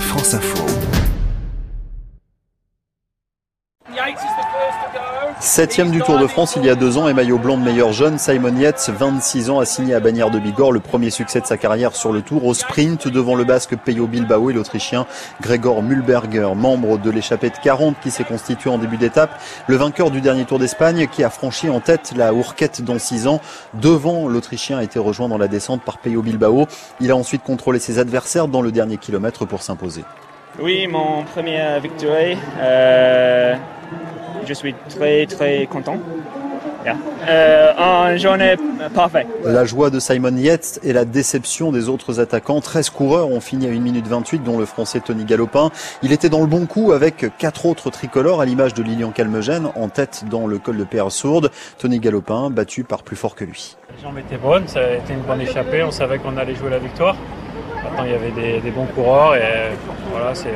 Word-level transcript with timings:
France 0.00 0.34
Info. 0.34 0.95
Septième 5.40 5.90
du 5.90 6.00
Tour 6.00 6.18
de 6.18 6.26
France 6.26 6.54
il 6.56 6.64
y 6.64 6.70
a 6.70 6.74
deux 6.74 6.98
ans 6.98 7.08
et 7.08 7.14
maillot 7.14 7.38
blanc 7.38 7.58
de 7.58 7.62
meilleur 7.62 7.92
jeune, 7.92 8.18
Simon 8.18 8.56
Yates, 8.56 8.90
26 8.92 9.50
ans, 9.50 9.60
a 9.60 9.64
signé 9.64 9.94
à 9.94 10.00
Bagnères 10.00 10.30
de 10.30 10.38
Bigorre 10.38 10.72
le 10.72 10.80
premier 10.80 11.10
succès 11.10 11.40
de 11.40 11.46
sa 11.46 11.56
carrière 11.56 11.94
sur 11.94 12.12
le 12.12 12.22
Tour 12.22 12.44
au 12.46 12.54
sprint 12.54 13.08
devant 13.08 13.34
le 13.34 13.44
Basque 13.44 13.76
Peyo 13.76 14.06
Bilbao 14.06 14.50
et 14.50 14.52
l'Autrichien 14.54 15.06
Gregor 15.40 15.82
Mühlberger, 15.82 16.54
membre 16.54 16.98
de 16.98 17.10
l'échappée 17.10 17.50
de 17.50 17.56
40 17.62 17.96
qui 18.02 18.10
s'est 18.10 18.24
constitué 18.24 18.70
en 18.70 18.78
début 18.78 18.96
d'étape, 18.96 19.30
le 19.66 19.76
vainqueur 19.76 20.10
du 20.10 20.20
dernier 20.20 20.44
Tour 20.44 20.58
d'Espagne 20.58 21.06
qui 21.06 21.22
a 21.22 21.30
franchi 21.30 21.68
en 21.68 21.80
tête 21.80 22.12
la 22.16 22.32
Hourquette 22.32 22.82
dans 22.82 22.98
6 22.98 23.26
ans. 23.26 23.40
Devant, 23.74 24.28
l'Autrichien 24.28 24.78
a 24.78 24.82
été 24.82 24.98
rejoint 24.98 25.28
dans 25.28 25.38
la 25.38 25.48
descente 25.48 25.82
par 25.82 25.98
Peyo 25.98 26.22
Bilbao. 26.22 26.66
Il 27.00 27.10
a 27.10 27.16
ensuite 27.16 27.42
contrôlé 27.42 27.78
ses 27.78 27.98
adversaires 27.98 28.48
dans 28.48 28.62
le 28.62 28.72
dernier 28.72 28.96
kilomètre 28.96 29.44
pour 29.44 29.62
s'imposer. 29.62 30.02
Oui, 30.58 30.86
mon 30.86 31.22
premier 31.24 31.78
victoire. 31.80 32.38
Euh, 32.58 33.54
je 34.46 34.54
suis 34.54 34.74
très 34.88 35.26
très 35.26 35.66
content. 35.66 35.98
Yeah. 36.84 36.96
Euh, 37.28 38.12
une 38.12 38.18
journée 38.18 38.54
parfaite. 38.94 39.26
La 39.44 39.64
joie 39.64 39.90
de 39.90 39.98
Simon 39.98 40.36
Yates 40.36 40.78
et 40.84 40.92
la 40.92 41.04
déception 41.04 41.72
des 41.72 41.88
autres 41.88 42.20
attaquants. 42.20 42.60
13 42.60 42.90
coureurs 42.90 43.28
ont 43.28 43.40
fini 43.40 43.66
à 43.66 43.70
1 43.70 43.80
minute 43.80 44.06
28, 44.06 44.44
dont 44.44 44.56
le 44.56 44.66
français 44.66 45.00
Tony 45.00 45.24
Galopin. 45.24 45.70
Il 46.02 46.12
était 46.12 46.28
dans 46.28 46.40
le 46.40 46.46
bon 46.46 46.66
coup 46.66 46.92
avec 46.92 47.26
quatre 47.38 47.66
autres 47.66 47.90
tricolores, 47.90 48.40
à 48.40 48.44
l'image 48.44 48.72
de 48.74 48.84
Lilian 48.84 49.10
Calmegène, 49.10 49.68
en 49.74 49.88
tête 49.88 50.24
dans 50.30 50.46
le 50.46 50.58
col 50.58 50.76
de 50.76 50.84
Père 50.84 51.10
Sourde. 51.10 51.50
Tony 51.78 51.98
Galopin, 51.98 52.50
battu 52.50 52.84
par 52.84 53.02
plus 53.02 53.16
fort 53.16 53.34
que 53.34 53.44
lui. 53.44 53.76
Les 53.96 54.02
jambes 54.02 54.18
étaient 54.18 54.38
bonnes, 54.38 54.68
ça 54.68 54.78
a 54.78 54.92
été 54.92 55.12
une 55.12 55.22
bonne 55.22 55.40
échappée, 55.40 55.82
on 55.82 55.90
savait 55.90 56.18
qu'on 56.18 56.36
allait 56.36 56.54
jouer 56.54 56.70
la 56.70 56.78
victoire. 56.78 57.16
Maintenant, 57.82 58.04
il 58.04 58.12
y 58.12 58.14
avait 58.14 58.30
des, 58.30 58.60
des 58.60 58.70
bons 58.70 58.86
coureurs 58.86 59.34
et 59.34 59.72
voilà, 60.12 60.34
c'est 60.36 60.54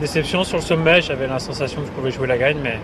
déception 0.00 0.44
sur 0.44 0.58
le 0.58 0.62
sommet. 0.62 1.00
J'avais 1.02 1.26
la 1.26 1.38
sensation 1.38 1.80
que 1.80 1.86
je 1.86 1.92
pouvais 1.92 2.10
jouer 2.10 2.26
la 2.26 2.38
gagne, 2.38 2.58
mais 2.62 2.78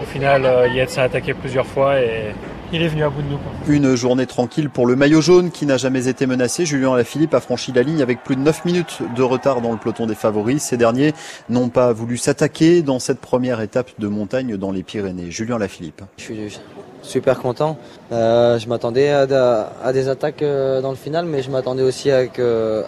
au 0.00 0.04
final, 0.04 0.44
euh, 0.44 0.68
Yates 0.68 0.98
a 0.98 1.02
attaqué 1.02 1.34
plusieurs 1.34 1.66
fois 1.66 2.00
et 2.00 2.32
il 2.72 2.82
est 2.82 2.88
venu 2.88 3.02
à 3.02 3.10
bout 3.10 3.22
de 3.22 3.28
nous. 3.28 3.38
Quoi. 3.38 3.52
Une 3.68 3.94
journée 3.96 4.26
tranquille 4.26 4.70
pour 4.70 4.86
le 4.86 4.94
maillot 4.96 5.20
jaune 5.20 5.50
qui 5.50 5.66
n'a 5.66 5.76
jamais 5.76 6.06
été 6.06 6.26
menacé. 6.26 6.64
Julien 6.64 6.94
Alaphilippe 6.94 7.34
a 7.34 7.40
franchi 7.40 7.72
la 7.72 7.82
ligne 7.82 8.00
avec 8.00 8.22
plus 8.22 8.36
de 8.36 8.40
9 8.40 8.64
minutes 8.64 9.00
de 9.16 9.22
retard 9.22 9.60
dans 9.60 9.72
le 9.72 9.78
peloton 9.78 10.06
des 10.06 10.14
favoris. 10.14 10.62
Ces 10.62 10.76
derniers 10.76 11.12
n'ont 11.48 11.68
pas 11.68 11.92
voulu 11.92 12.16
s'attaquer 12.16 12.82
dans 12.82 12.98
cette 12.98 13.20
première 13.20 13.60
étape 13.60 13.90
de 13.98 14.08
montagne 14.08 14.56
dans 14.56 14.70
les 14.70 14.82
Pyrénées. 14.82 15.30
Julien 15.30 15.56
Alaphilippe. 15.56 16.02
Je 16.16 16.22
suis 16.22 16.60
super 17.02 17.38
content. 17.38 17.76
Euh, 18.12 18.58
je 18.58 18.68
m'attendais 18.68 19.10
à, 19.10 19.92
des 19.92 20.08
attaques 20.08 20.42
euh, 20.42 20.80
dans 20.80 20.90
le 20.90 20.96
final, 20.96 21.26
mais 21.26 21.42
je 21.42 21.50
m'attendais 21.50 21.82
aussi 21.82 22.10
à, 22.10 22.26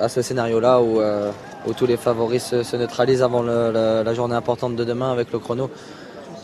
ce 0.09 0.23
scénario-là 0.23 0.81
où, 0.81 1.01
euh, 1.01 1.31
où, 1.67 1.73
tous 1.73 1.87
les 1.87 1.97
favoris 1.97 2.45
se, 2.45 2.63
se 2.63 2.77
neutralisent 2.77 3.23
avant 3.23 3.43
la, 3.43 4.15
journée 4.15 4.35
importante 4.35 4.77
de 4.77 4.85
demain 4.85 5.13
avec 5.13 5.33
le 5.33 5.39
chrono. 5.39 5.71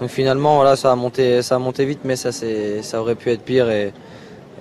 Donc 0.00 0.10
finalement, 0.10 0.56
voilà, 0.56 0.76
ça 0.76 0.92
a 0.92 0.96
monté, 0.96 1.42
ça 1.42 1.56
a 1.56 1.58
monté 1.58 1.84
vite, 1.84 2.00
mais 2.04 2.16
ça, 2.16 2.30
ça 2.32 3.00
aurait 3.00 3.16
pu 3.16 3.30
être 3.30 3.42
pire 3.42 3.68
et, 3.70 3.92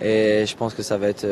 je 0.01 0.55
pense 0.55 0.73
que 0.73 0.83
ça 0.83 0.97
va 0.97 1.07
être 1.07 1.25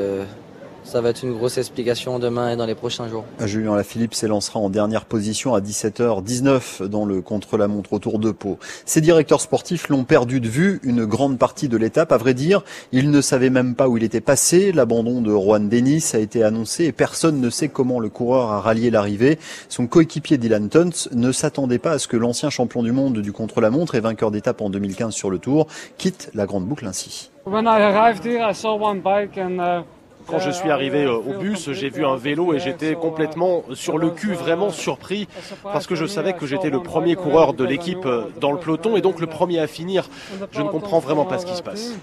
ça 0.85 1.01
va 1.01 1.09
être 1.09 1.23
une 1.23 1.33
grosse 1.33 1.57
explication 1.57 2.19
demain 2.19 2.51
et 2.51 2.55
dans 2.55 2.65
les 2.65 2.75
prochains 2.75 3.09
jours. 3.09 3.25
Julien 3.43 3.75
Lafilippe 3.75 4.13
s'élancera 4.13 4.59
en 4.59 4.69
dernière 4.69 5.05
position 5.05 5.53
à 5.55 5.59
17h19 5.59 6.83
dans 6.85 7.05
le 7.05 7.21
contre-la-montre 7.21 7.93
autour 7.93 8.19
de 8.19 8.31
Pau. 8.31 8.59
Ses 8.85 9.01
directeurs 9.01 9.41
sportifs 9.41 9.89
l'ont 9.89 10.03
perdu 10.03 10.39
de 10.39 10.47
vue 10.47 10.79
une 10.83 11.05
grande 11.05 11.37
partie 11.37 11.67
de 11.67 11.77
l'étape. 11.77 12.11
À 12.11 12.17
vrai 12.17 12.33
dire, 12.33 12.63
il 12.91 13.09
ne 13.09 13.19
savait 13.21 13.49
même 13.49 13.75
pas 13.75 13.89
où 13.89 13.97
il 13.97 14.03
était 14.03 14.21
passé. 14.21 14.71
L'abandon 14.71 15.21
de 15.21 15.31
Juan 15.31 15.67
Denis 15.67 16.11
a 16.13 16.19
été 16.19 16.43
annoncé 16.43 16.85
et 16.85 16.91
personne 16.91 17.41
ne 17.41 17.49
sait 17.49 17.67
comment 17.67 17.99
le 17.99 18.09
coureur 18.09 18.51
a 18.51 18.61
rallié 18.61 18.91
l'arrivée. 18.91 19.39
Son 19.69 19.87
coéquipier 19.87 20.37
Dylan 20.37 20.69
Tuntz 20.69 21.09
ne 21.13 21.31
s'attendait 21.31 21.79
pas 21.79 21.91
à 21.91 21.99
ce 21.99 22.07
que 22.07 22.17
l'ancien 22.17 22.49
champion 22.49 22.83
du 22.83 22.91
monde 22.91 23.19
du 23.19 23.31
contre-la-montre 23.31 23.95
et 23.95 23.99
vainqueur 23.99 24.31
d'étape 24.31 24.61
en 24.61 24.69
2015 24.69 25.13
sur 25.13 25.29
le 25.29 25.39
Tour 25.39 25.67
quitte 25.97 26.29
la 26.35 26.45
grande 26.45 26.65
boucle 26.65 26.85
ainsi. 26.85 27.31
When 27.45 27.65
I 27.65 27.79
arrived 27.81 28.25
here, 28.25 28.41
I 28.41 28.53
saw 28.53 28.75
one 28.75 29.01
bike 29.01 29.37
and, 29.37 29.59
uh... 29.59 29.83
Quand 30.27 30.39
je 30.39 30.49
suis 30.49 30.69
arrivé 30.71 31.05
au 31.07 31.39
bus, 31.39 31.71
j'ai 31.71 31.89
vu 31.89 32.05
un 32.05 32.15
vélo 32.15 32.53
et 32.53 32.59
j'étais 32.59 32.95
complètement 32.95 33.63
sur 33.73 33.97
le 33.97 34.09
cul, 34.09 34.33
vraiment 34.33 34.71
surpris, 34.71 35.27
parce 35.63 35.87
que 35.87 35.95
je 35.95 36.05
savais 36.05 36.33
que 36.33 36.45
j'étais 36.45 36.69
le 36.69 36.81
premier 36.81 37.15
coureur 37.15 37.53
de 37.53 37.63
l'équipe 37.63 38.07
dans 38.39 38.51
le 38.51 38.57
peloton 38.57 38.95
et 38.95 39.01
donc 39.01 39.19
le 39.19 39.27
premier 39.27 39.59
à 39.59 39.67
finir. 39.67 40.09
Je 40.51 40.61
ne 40.61 40.67
comprends 40.67 40.99
vraiment 40.99 41.25
pas 41.25 41.37
ce 41.37 41.45
qui 41.45 41.55
se 41.55 41.63
passe. 41.63 41.93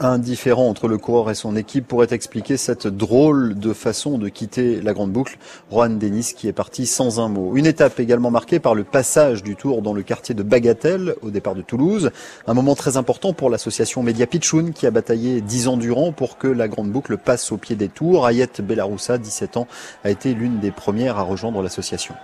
Un 0.00 0.18
différent 0.18 0.68
entre 0.68 0.88
le 0.88 0.98
coureur 0.98 1.30
et 1.30 1.34
son 1.34 1.56
équipe 1.56 1.86
pourrait 1.88 2.08
expliquer 2.10 2.56
cette 2.56 2.86
drôle 2.86 3.58
de 3.58 3.72
façon 3.72 4.18
de 4.18 4.28
quitter 4.28 4.80
la 4.80 4.92
grande 4.92 5.12
boucle. 5.12 5.38
Juan 5.70 5.98
Denis 5.98 6.32
qui 6.36 6.48
est 6.48 6.52
parti 6.52 6.86
sans 6.86 7.20
un 7.20 7.28
mot. 7.28 7.56
Une 7.56 7.66
étape 7.66 8.00
également 8.00 8.30
marquée 8.30 8.58
par 8.58 8.74
le 8.74 8.84
passage 8.84 9.42
du 9.42 9.56
tour 9.56 9.82
dans 9.82 9.92
le 9.92 10.02
quartier 10.02 10.34
de 10.34 10.42
Bagatelle 10.42 11.14
au 11.22 11.30
départ 11.30 11.54
de 11.54 11.62
Toulouse. 11.62 12.10
Un 12.46 12.54
moment 12.54 12.74
très 12.74 12.96
important 12.96 13.32
pour 13.32 13.50
l'association 13.50 14.02
Média 14.02 14.26
Pichoun 14.26 14.72
qui 14.72 14.86
a 14.86 14.90
bataillé 14.90 15.29
dix 15.40 15.68
ans 15.68 15.76
durant 15.76 16.12
pour 16.12 16.38
que 16.38 16.48
la 16.48 16.68
grande 16.68 16.90
boucle 16.90 17.16
passe 17.16 17.52
au 17.52 17.56
pied 17.56 17.76
des 17.76 17.88
tours. 17.88 18.26
Ayette 18.26 18.60
Bellaroussa, 18.60 19.18
17 19.18 19.56
ans, 19.56 19.66
a 20.04 20.10
été 20.10 20.34
l'une 20.34 20.58
des 20.58 20.70
premières 20.70 21.18
à 21.18 21.22
rejoindre 21.22 21.62
l'association. 21.62 22.14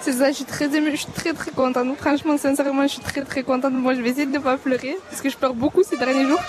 C'est 0.00 0.12
ça, 0.12 0.28
je 0.30 0.36
suis 0.36 0.44
très 0.44 0.68
je 0.68 0.96
suis 0.96 1.12
très 1.12 1.32
très 1.32 1.50
contente. 1.50 1.96
Franchement, 1.96 2.36
sincèrement, 2.36 2.82
je 2.82 2.88
suis 2.88 3.00
très 3.00 3.22
très 3.22 3.42
contente. 3.42 3.72
Moi, 3.72 3.94
je 3.94 4.02
vais 4.02 4.10
essayer 4.10 4.26
de 4.26 4.32
ne 4.32 4.38
pas 4.38 4.58
pleurer 4.58 4.98
parce 5.08 5.22
que 5.22 5.30
je 5.30 5.36
pleure 5.36 5.54
beaucoup 5.54 5.82
ces 5.82 5.96
derniers 5.96 6.26
jours. 6.28 6.40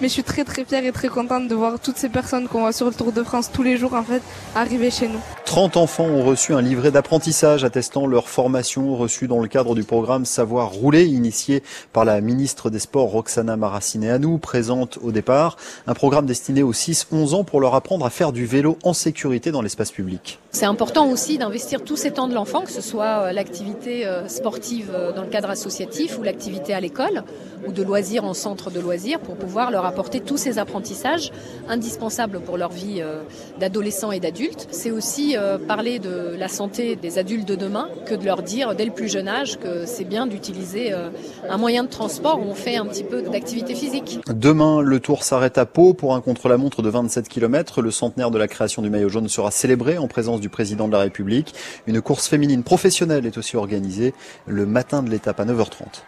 Mais 0.00 0.08
je 0.08 0.14
suis 0.14 0.22
très 0.22 0.44
très 0.44 0.64
fière 0.64 0.84
et 0.84 0.92
très 0.92 1.08
contente 1.08 1.46
de 1.46 1.54
voir 1.54 1.78
toutes 1.78 1.98
ces 1.98 2.08
personnes 2.08 2.48
qu'on 2.48 2.60
voit 2.60 2.72
sur 2.72 2.86
le 2.86 2.94
Tour 2.94 3.12
de 3.12 3.22
France 3.22 3.50
tous 3.52 3.62
les 3.62 3.76
jours 3.76 3.92
en 3.94 4.02
fait 4.02 4.22
arriver 4.54 4.90
chez 4.90 5.08
nous. 5.08 5.20
30 5.52 5.76
enfants 5.76 6.06
ont 6.06 6.24
reçu 6.24 6.54
un 6.54 6.62
livret 6.62 6.90
d'apprentissage 6.90 7.62
attestant 7.62 8.06
leur 8.06 8.30
formation 8.30 8.96
reçue 8.96 9.28
dans 9.28 9.38
le 9.38 9.48
cadre 9.48 9.74
du 9.74 9.84
programme 9.84 10.24
Savoir 10.24 10.70
rouler 10.70 11.04
initié 11.04 11.62
par 11.92 12.06
la 12.06 12.22
ministre 12.22 12.70
des 12.70 12.78
Sports 12.78 13.10
Roxana 13.10 13.58
Maracineanu, 13.58 14.38
présente 14.38 14.98
au 15.02 15.12
départ. 15.12 15.58
Un 15.86 15.92
programme 15.92 16.24
destiné 16.24 16.62
aux 16.62 16.72
6-11 16.72 17.34
ans 17.34 17.44
pour 17.44 17.60
leur 17.60 17.74
apprendre 17.74 18.06
à 18.06 18.08
faire 18.08 18.32
du 18.32 18.46
vélo 18.46 18.78
en 18.82 18.94
sécurité 18.94 19.50
dans 19.50 19.60
l'espace 19.60 19.90
public. 19.90 20.38
C'est 20.52 20.64
important 20.64 21.10
aussi 21.10 21.36
d'investir 21.36 21.84
tous 21.84 21.96
ces 21.96 22.12
temps 22.12 22.28
de 22.28 22.34
l'enfant, 22.34 22.62
que 22.62 22.72
ce 22.72 22.80
soit 22.80 23.30
l'activité 23.32 24.06
sportive 24.28 24.90
dans 25.14 25.22
le 25.22 25.28
cadre 25.28 25.50
associatif 25.50 26.18
ou 26.18 26.22
l'activité 26.22 26.72
à 26.72 26.80
l'école 26.80 27.24
ou 27.66 27.72
de 27.72 27.82
loisirs 27.82 28.24
en 28.24 28.34
centre 28.34 28.70
de 28.70 28.80
loisirs 28.80 29.20
pour 29.20 29.36
pouvoir 29.36 29.70
leur 29.70 29.84
apporter 29.84 30.20
tous 30.20 30.38
ces 30.38 30.58
apprentissages 30.58 31.30
indispensables 31.68 32.40
pour 32.40 32.56
leur 32.56 32.70
vie 32.70 33.02
d'adolescent 33.60 34.12
et 34.12 34.20
d'adulte. 34.20 34.66
C'est 34.70 34.90
aussi 34.90 35.36
parler 35.66 35.98
de 35.98 36.34
la 36.38 36.48
santé 36.48 36.96
des 36.96 37.18
adultes 37.18 37.46
de 37.46 37.54
demain 37.54 37.88
que 38.06 38.14
de 38.14 38.24
leur 38.24 38.42
dire 38.42 38.74
dès 38.74 38.84
le 38.84 38.92
plus 38.92 39.08
jeune 39.08 39.28
âge 39.28 39.58
que 39.58 39.86
c'est 39.86 40.04
bien 40.04 40.26
d'utiliser 40.26 40.92
un 41.48 41.56
moyen 41.56 41.84
de 41.84 41.88
transport 41.88 42.40
où 42.40 42.44
on 42.44 42.54
fait 42.54 42.76
un 42.76 42.86
petit 42.86 43.04
peu 43.04 43.22
d'activité 43.22 43.74
physique. 43.74 44.20
Demain, 44.28 44.80
le 44.80 45.00
tour 45.00 45.24
s'arrête 45.24 45.58
à 45.58 45.66
Pau 45.66 45.94
pour 45.94 46.14
un 46.14 46.20
contre-la-montre 46.20 46.82
de 46.82 46.88
27 46.88 47.28
km. 47.28 47.82
Le 47.82 47.90
centenaire 47.90 48.30
de 48.30 48.38
la 48.38 48.48
création 48.48 48.82
du 48.82 48.90
maillot 48.90 49.08
jaune 49.08 49.28
sera 49.28 49.50
célébré 49.50 49.98
en 49.98 50.08
présence 50.08 50.40
du 50.40 50.48
président 50.48 50.86
de 50.86 50.92
la 50.92 51.00
République. 51.00 51.54
Une 51.86 52.00
course 52.00 52.28
féminine 52.28 52.62
professionnelle 52.62 53.26
est 53.26 53.38
aussi 53.38 53.56
organisée 53.56 54.14
le 54.46 54.66
matin 54.66 55.02
de 55.02 55.10
l'étape 55.10 55.40
à 55.40 55.44
9h30. 55.44 56.00